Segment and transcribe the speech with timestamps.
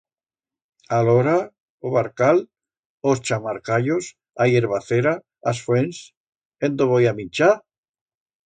[0.99, 1.35] Alora...
[1.87, 2.37] o barcal,
[3.09, 4.05] os chamarcallos,
[4.41, 5.13] a hierbacera,
[5.51, 5.97] as fuents...
[6.65, 7.55] En dó voi a minchar?